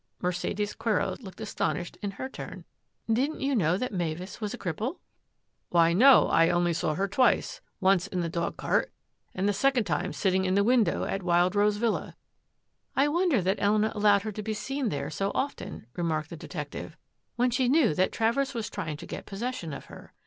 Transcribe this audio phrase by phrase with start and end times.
[0.19, 2.65] Mercedes Quero looked astonished in her turn."
[3.21, 4.97] Didn't you know that Mavis was a cripple?""
[5.69, 7.61] Why, no; I only saw her twice.
[7.79, 8.91] Once in the dogcart,
[9.35, 12.15] and the second time sitting in the window at Wild Rose Villa.""
[12.95, 16.97] I wonder that Elena allowed her to be seen there so often," remarked the detective,"
[17.35, 20.13] when she knew that Travers was trying to get possession of her.